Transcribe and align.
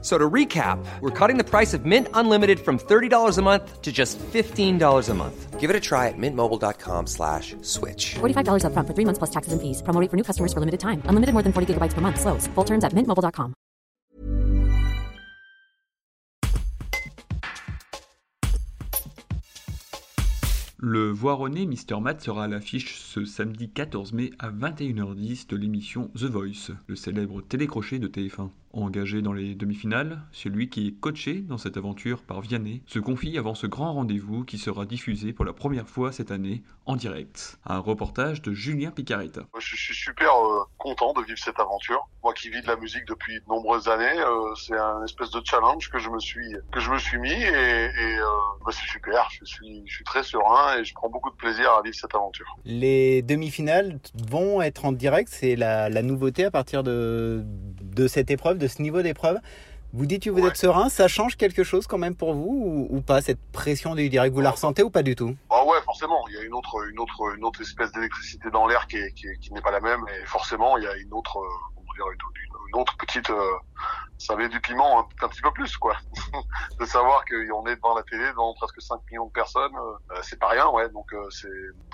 So 0.00 0.16
to 0.16 0.30
recap, 0.30 0.78
we're 1.00 1.10
cutting 1.10 1.38
the 1.38 1.44
price 1.44 1.74
of 1.74 1.84
Mint 1.84 2.06
Unlimited 2.14 2.60
from 2.60 2.78
$30 2.78 3.36
a 3.36 3.42
month 3.42 3.82
to 3.82 3.90
just 3.90 4.16
$15 4.18 5.08
a 5.08 5.14
month. 5.14 5.58
Give 5.58 5.70
it 5.70 5.74
a 5.74 5.80
try 5.80 6.06
at 6.06 6.14
mintmobile.com 6.16 7.08
slash 7.08 7.56
switch. 7.62 8.14
$45 8.20 8.62
upfront 8.62 8.86
for 8.86 8.94
three 8.94 9.04
months 9.04 9.18
plus 9.18 9.30
taxes 9.30 9.52
and 9.52 9.60
fees. 9.60 9.82
Promo 9.82 10.00
rate 10.00 10.08
for 10.08 10.16
new 10.16 10.22
customers 10.22 10.52
for 10.52 10.60
limited 10.60 10.78
time. 10.78 11.02
Unlimited 11.06 11.32
more 11.34 11.42
than 11.42 11.52
40 11.52 11.74
gigabytes 11.74 11.94
per 11.94 12.00
month. 12.00 12.20
Slows. 12.20 12.46
Full 12.54 12.64
terms 12.64 12.84
at 12.84 12.92
mintmobile.com. 12.92 13.54
Le 20.80 21.10
Voironné 21.10 21.66
Mister 21.66 22.00
Matt 22.00 22.20
sera 22.20 22.44
à 22.44 22.48
l'affiche 22.48 22.94
ce 23.00 23.24
samedi 23.24 23.68
14 23.68 24.12
mai 24.12 24.30
à 24.38 24.52
21h10 24.52 25.48
de 25.48 25.56
l'émission 25.56 26.08
The 26.14 26.30
Voice, 26.30 26.70
le 26.86 26.94
célèbre 26.94 27.42
télécrochet 27.42 27.98
de 27.98 28.06
TF1. 28.06 28.50
Engagé 28.72 29.22
dans 29.22 29.32
les 29.32 29.54
demi-finales, 29.54 30.20
celui 30.30 30.68
qui 30.68 30.88
est 30.88 30.92
coaché 30.92 31.40
dans 31.40 31.58
cette 31.58 31.76
aventure 31.76 32.22
par 32.22 32.40
Vianney 32.40 32.82
se 32.86 32.98
confie 32.98 33.38
avant 33.38 33.54
ce 33.54 33.66
grand 33.66 33.94
rendez-vous 33.94 34.44
qui 34.44 34.58
sera 34.58 34.84
diffusé 34.84 35.32
pour 35.32 35.44
la 35.44 35.52
première 35.52 35.88
fois 35.88 36.12
cette 36.12 36.30
année 36.30 36.62
en 36.84 36.96
direct. 36.96 37.58
Un 37.64 37.78
reportage 37.78 38.42
de 38.42 38.52
Julien 38.52 38.90
Picaretta. 38.90 39.42
Je 39.58 39.76
suis 39.76 39.94
super 39.94 40.32
euh, 40.34 40.64
content 40.76 41.12
de 41.14 41.22
vivre 41.22 41.38
cette 41.38 41.58
aventure. 41.58 42.08
Moi 42.22 42.34
qui 42.34 42.50
vis 42.50 42.60
de 42.60 42.66
la 42.66 42.76
musique 42.76 43.06
depuis 43.06 43.40
de 43.40 43.44
nombreuses 43.48 43.88
années, 43.88 44.20
euh, 44.20 44.54
c'est 44.54 44.76
un 44.78 45.02
espèce 45.02 45.30
de 45.30 45.40
challenge 45.44 45.90
que 45.90 45.98
je 45.98 46.10
me 46.10 46.18
suis 46.18 46.54
que 46.70 46.80
je 46.80 46.90
me 46.90 46.98
suis 46.98 47.18
mis 47.18 47.30
et, 47.32 47.34
et 47.34 48.18
euh, 48.18 48.24
bah, 48.64 48.72
c'est 48.72 48.88
super. 48.88 49.28
Je 49.30 49.44
suis 49.44 49.82
je 49.86 49.94
suis 49.94 50.04
très 50.04 50.22
serein 50.22 50.78
et 50.78 50.84
je 50.84 50.92
prends 50.94 51.08
beaucoup 51.08 51.30
de 51.30 51.36
plaisir 51.36 51.70
à 51.72 51.82
vivre 51.82 51.96
cette 51.96 52.14
aventure. 52.14 52.46
Les 52.64 53.22
demi-finales 53.22 53.98
vont 54.28 54.60
être 54.60 54.84
en 54.84 54.92
direct, 54.92 55.30
c'est 55.32 55.56
la, 55.56 55.88
la 55.88 56.02
nouveauté 56.02 56.44
à 56.44 56.50
partir 56.50 56.82
de 56.82 57.44
de 57.98 58.06
cette 58.06 58.30
épreuve, 58.30 58.58
de 58.58 58.68
ce 58.68 58.80
niveau 58.80 59.02
d'épreuve. 59.02 59.38
Vous 59.94 60.04
dites 60.06 60.22
que 60.24 60.30
vous 60.30 60.42
Ouais. 60.42 60.48
êtes 60.48 60.56
serein, 60.56 60.88
ça 60.90 61.08
change 61.08 61.36
quelque 61.36 61.64
chose 61.64 61.86
quand 61.86 61.96
même 61.98 62.14
pour 62.14 62.34
vous 62.34 62.86
ou, 62.90 62.96
ou 62.96 63.00
pas 63.00 63.22
cette 63.22 63.40
pression 63.52 63.94
du 63.94 64.08
direct? 64.10 64.34
Vous 64.34 64.42
la 64.42 64.50
ressentez 64.50 64.82
ou 64.82 64.90
pas 64.90 65.02
du 65.02 65.16
tout? 65.16 65.34
Ah 65.50 65.64
ouais, 65.64 65.78
forcément, 65.84 66.22
il 66.28 66.34
y 66.34 66.38
a 66.38 66.42
une 66.42 66.52
autre 66.54 66.74
une 66.90 66.98
autre 67.00 67.34
une 67.36 67.44
autre 67.44 67.60
espèce 67.62 67.90
d'électricité 67.92 68.50
dans 68.50 68.66
l'air 68.66 68.86
qui 68.86 68.96
est, 68.98 69.12
qui, 69.12 69.26
est- 69.26 69.38
qui 69.38 69.52
n'est 69.52 69.62
pas 69.62 69.70
la 69.70 69.80
même. 69.80 70.00
Et 70.14 70.26
forcément 70.26 70.76
il 70.76 70.84
y 70.84 70.86
a 70.86 70.94
une 70.96 71.12
autre 71.14 71.38
euh, 71.38 71.48
comment 71.74 71.92
dire 71.96 72.04
une, 72.74 72.80
autre 72.80 72.94
petite 72.98 73.30
euh, 73.30 73.40
ça 74.18 74.36
met 74.36 74.50
du 74.50 74.60
piment 74.60 75.00
un, 75.00 75.06
un 75.24 75.28
petit 75.28 75.40
peu 75.40 75.50
plus 75.52 75.74
quoi. 75.78 75.96
de 76.80 76.84
savoir 76.84 77.24
qu'on 77.24 77.66
est 77.66 77.76
devant 77.76 77.94
la 77.96 78.02
télé 78.02 78.28
devant 78.32 78.52
presque 78.60 78.82
5 78.82 79.00
millions 79.10 79.26
de 79.26 79.32
personnes, 79.32 79.72
euh, 79.74 80.14
euh, 80.14 80.20
c'est 80.22 80.38
pas 80.38 80.48
rien 80.48 80.68
ouais, 80.68 80.90
donc 80.90 81.10
euh, 81.14 81.30
c'est 81.30 81.48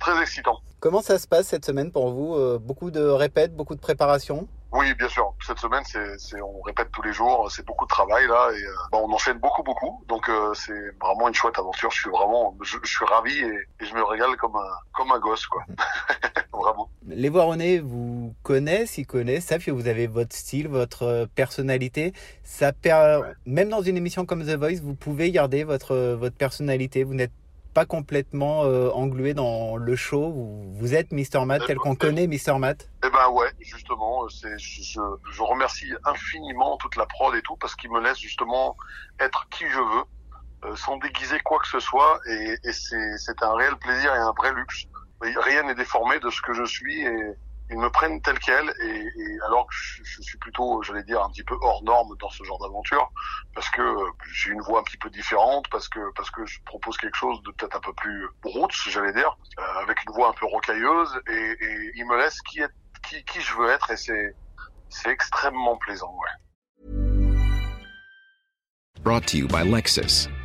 très 0.00 0.20
excitant. 0.20 0.58
Comment 0.80 1.02
ça 1.02 1.20
se 1.20 1.28
passe 1.28 1.46
cette 1.46 1.64
semaine 1.64 1.92
pour 1.92 2.10
vous? 2.10 2.36
Beaucoup 2.58 2.90
de 2.90 3.00
répètes, 3.00 3.54
beaucoup 3.54 3.76
de 3.76 3.80
préparation 3.80 4.48
Oui, 4.76 4.92
bien 4.94 5.08
sûr. 5.08 5.32
Cette 5.46 5.58
semaine, 5.58 5.82
c'est, 5.86 6.40
on 6.42 6.60
répète 6.60 6.88
tous 6.92 7.02
les 7.02 7.12
jours. 7.12 7.50
C'est 7.50 7.64
beaucoup 7.64 7.84
de 7.86 7.88
travail 7.88 8.26
là, 8.26 8.50
et 8.52 8.62
euh, 8.62 8.72
bah, 8.92 8.98
on 9.02 9.10
enchaîne 9.12 9.38
beaucoup, 9.38 9.62
beaucoup. 9.62 10.04
Donc 10.08 10.28
euh, 10.28 10.52
c'est 10.54 10.90
vraiment 11.00 11.28
une 11.28 11.34
chouette 11.34 11.58
aventure. 11.58 11.90
Je 11.90 12.00
suis 12.02 12.10
vraiment, 12.10 12.54
je, 12.62 12.76
je 12.82 12.88
suis 12.90 13.04
ravi 13.06 13.32
et, 13.38 13.54
et 13.80 13.86
je 13.86 13.94
me 13.94 14.02
régale 14.02 14.36
comme 14.36 14.56
un, 14.56 14.74
comme 14.92 15.10
un 15.12 15.18
gosse, 15.18 15.46
quoi. 15.46 15.62
vraiment. 16.52 16.90
Les 17.06 17.28
Voironnais 17.28 17.78
vous 17.78 18.34
connaissent, 18.42 18.98
ils 18.98 19.06
connaissent, 19.06 19.46
savent 19.46 19.64
que 19.64 19.70
vous 19.70 19.86
avez 19.88 20.06
votre 20.06 20.34
style, 20.34 20.68
votre 20.68 21.02
euh, 21.04 21.26
personnalité. 21.34 22.12
Ça 22.42 22.72
per- 22.72 23.20
Même 23.46 23.68
dans 23.70 23.82
une 23.82 23.96
émission 23.96 24.26
comme 24.26 24.44
The 24.44 24.56
Voice, 24.58 24.80
vous 24.82 24.94
pouvez 24.94 25.30
garder 25.30 25.64
votre, 25.64 26.14
votre 26.14 26.36
personnalité. 26.36 27.04
Vous 27.04 27.14
n'êtes 27.14 27.32
pas 27.76 27.84
complètement 27.84 28.64
euh, 28.64 28.88
englué 28.92 29.34
dans 29.34 29.76
le 29.76 29.96
show. 29.96 30.32
Vous, 30.32 30.74
vous 30.76 30.94
êtes 30.94 31.12
Mr. 31.12 31.44
Matt 31.44 31.66
tel 31.66 31.76
qu'on 31.76 31.94
connaît 31.94 32.26
Mr. 32.26 32.58
Matt? 32.58 32.88
Eh 33.04 33.10
ben 33.10 33.28
ouais, 33.28 33.52
justement, 33.60 34.24
euh, 34.24 34.28
c'est, 34.30 34.58
je, 34.58 35.42
remercie 35.42 35.92
infiniment 36.06 36.78
toute 36.78 36.96
la 36.96 37.04
prod 37.04 37.34
et 37.34 37.42
tout 37.42 37.56
parce 37.56 37.76
qu'ils 37.76 37.92
me 37.92 38.00
laissent 38.00 38.18
justement 38.18 38.78
être 39.20 39.46
qui 39.50 39.68
je 39.68 39.78
veux, 39.78 40.04
euh, 40.64 40.74
sans 40.74 40.96
déguiser 40.96 41.38
quoi 41.40 41.58
que 41.58 41.68
ce 41.68 41.78
soit, 41.78 42.18
et, 42.26 42.56
et 42.64 42.72
c'est, 42.72 43.18
c'est 43.18 43.42
un 43.42 43.54
réel 43.54 43.76
plaisir 43.76 44.10
et 44.14 44.20
un 44.20 44.32
vrai 44.32 44.54
luxe. 44.54 44.86
Rien 45.20 45.64
n'est 45.64 45.74
déformé 45.74 46.18
de 46.18 46.30
ce 46.30 46.40
que 46.40 46.54
je 46.54 46.64
suis 46.64 47.02
et 47.02 47.34
ils 47.70 47.78
me 47.78 47.90
prennent 47.90 48.20
tel 48.22 48.38
quel 48.38 48.68
et, 48.80 48.98
et 49.00 49.38
alors 49.46 49.66
que 49.66 49.74
je, 49.74 50.22
suis 50.22 50.38
plutôt, 50.38 50.82
j'allais 50.82 51.02
dire, 51.02 51.22
un 51.22 51.30
petit 51.30 51.42
peu 51.42 51.56
hors 51.60 51.82
norme 51.82 52.16
dans 52.18 52.30
ce 52.30 52.44
genre 52.44 52.58
d'aventure 52.60 53.10
parce 53.54 53.68
que 53.70 53.82
euh, 53.82 54.10
j'ai 54.32 54.50
une 54.50 54.60
voix 54.60 54.80
un 54.80 54.82
petit 54.84 54.98
peu 54.98 55.10
différente, 55.10 55.68
parce 55.70 55.88
que 55.88 56.00
parce 56.14 56.30
que 56.30 56.44
je 56.46 56.60
propose 56.64 56.96
quelque 56.96 57.16
chose 57.16 57.42
de 57.42 57.50
peut-être 57.52 57.76
un 57.76 57.80
peu 57.80 57.92
plus 57.94 58.28
roots, 58.44 58.88
j'allais 58.88 59.12
dire, 59.12 59.36
euh, 59.58 59.82
avec 59.82 60.02
une 60.04 60.12
voix 60.12 60.30
un 60.30 60.34
peu 60.34 60.46
rocailleuse 60.46 61.20
et, 61.28 61.56
et 61.60 61.90
ils 61.96 62.06
me 62.06 62.16
laissent 62.16 62.40
qui 62.42 62.60
est 62.60 62.70
qui, 63.08 63.24
qui 63.24 63.40
je 63.40 63.54
veux 63.54 63.70
être 63.70 63.90
et 63.90 63.96
c'est 63.96 64.34
c'est 64.88 65.10
extrêmement 65.10 65.76
plaisant. 65.76 66.14
Ouais. 66.14 66.92
Brought 69.02 69.26
to 69.26 69.38
you 69.38 69.48
by 69.48 69.64
Lexus. 69.64 70.28